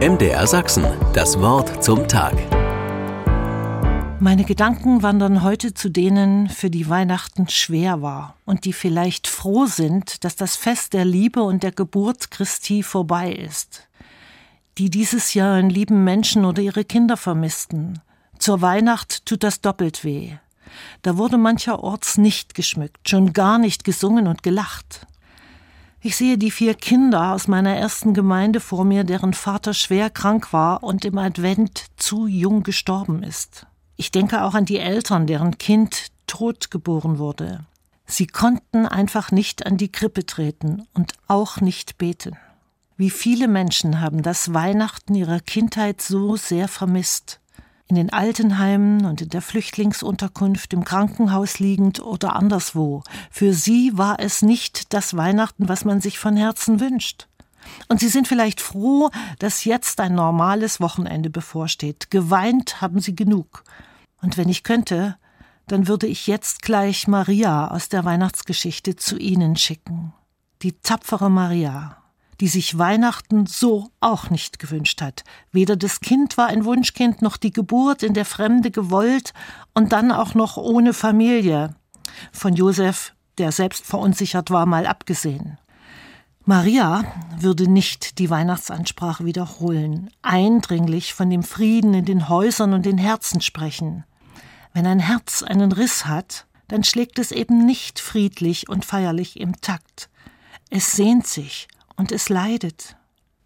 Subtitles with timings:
[0.00, 2.34] MDR Sachsen, das Wort zum Tag.
[4.18, 9.66] Meine Gedanken wandern heute zu denen, für die Weihnachten schwer war und die vielleicht froh
[9.66, 13.88] sind, dass das Fest der Liebe und der Geburt Christi vorbei ist.
[14.78, 18.00] Die dieses Jahr einen lieben Menschen oder ihre Kinder vermissten.
[18.40, 20.32] Zur Weihnacht tut das doppelt weh.
[21.02, 25.06] Da wurde mancherorts nicht geschmückt, schon gar nicht gesungen und gelacht.
[26.06, 30.52] Ich sehe die vier Kinder aus meiner ersten Gemeinde vor mir, deren Vater schwer krank
[30.52, 33.66] war und im Advent zu jung gestorben ist.
[33.96, 37.64] Ich denke auch an die Eltern, deren Kind tot geboren wurde.
[38.04, 42.36] Sie konnten einfach nicht an die Krippe treten und auch nicht beten.
[42.98, 47.40] Wie viele Menschen haben das Weihnachten ihrer Kindheit so sehr vermisst
[47.94, 53.04] in den Altenheimen und in der Flüchtlingsunterkunft, im Krankenhaus liegend oder anderswo.
[53.30, 57.28] Für sie war es nicht das Weihnachten, was man sich von Herzen wünscht.
[57.86, 62.10] Und sie sind vielleicht froh, dass jetzt ein normales Wochenende bevorsteht.
[62.10, 63.62] Geweint haben sie genug.
[64.20, 65.16] Und wenn ich könnte,
[65.68, 70.12] dann würde ich jetzt gleich Maria aus der Weihnachtsgeschichte zu Ihnen schicken.
[70.62, 72.03] Die tapfere Maria
[72.40, 75.24] die sich Weihnachten so auch nicht gewünscht hat.
[75.52, 79.32] Weder das Kind war ein Wunschkind, noch die Geburt in der Fremde gewollt
[79.72, 81.74] und dann auch noch ohne Familie.
[82.32, 85.58] Von Josef, der selbst verunsichert war, mal abgesehen.
[86.46, 87.04] Maria
[87.38, 93.40] würde nicht die Weihnachtsansprache wiederholen, eindringlich von dem Frieden in den Häusern und den Herzen
[93.40, 94.04] sprechen.
[94.74, 99.58] Wenn ein Herz einen Riss hat, dann schlägt es eben nicht friedlich und feierlich im
[99.60, 100.10] Takt.
[100.68, 102.96] Es sehnt sich, und es leidet.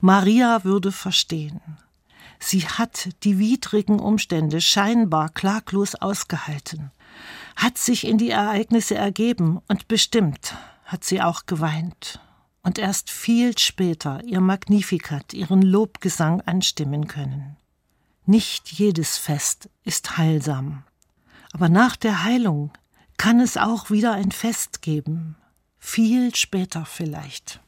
[0.00, 1.60] Maria würde verstehen.
[2.38, 6.90] Sie hat die widrigen Umstände scheinbar klaglos ausgehalten,
[7.56, 12.20] hat sich in die Ereignisse ergeben und bestimmt hat sie auch geweint
[12.62, 17.56] und erst viel später ihr Magnificat, ihren Lobgesang anstimmen können.
[18.26, 20.82] Nicht jedes Fest ist heilsam,
[21.52, 22.72] aber nach der Heilung
[23.16, 25.36] kann es auch wieder ein Fest geben,
[25.78, 27.60] viel später vielleicht.